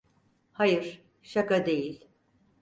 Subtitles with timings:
[0.53, 2.07] Hayır, şaka değil.